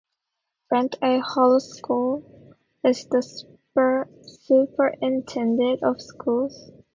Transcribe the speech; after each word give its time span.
Brent 0.67 0.95
A. 1.03 1.19
Holsclaw 1.19 2.23
is 2.83 3.05
the 3.05 3.21
Superintendent 4.25 5.83
of 5.83 6.01
Schools. 6.01 6.71